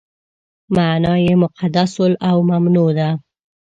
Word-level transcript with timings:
معنا 0.75 1.13
یې 1.25 1.33
مقدس 1.43 1.91
او 2.29 2.37
ممنوع 2.51 2.89
ده. 2.99 3.09